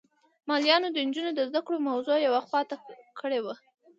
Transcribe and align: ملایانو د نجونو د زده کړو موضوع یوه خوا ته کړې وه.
ملایانو 0.47 0.89
د 0.93 0.97
نجونو 1.07 1.31
د 1.35 1.39
زده 1.49 1.61
کړو 1.65 1.85
موضوع 1.89 2.17
یوه 2.27 2.41
خوا 2.47 2.61
ته 2.69 2.75
کړې 3.19 3.39
وه. 3.45 3.55